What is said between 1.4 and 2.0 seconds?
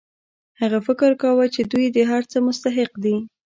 چې دوی د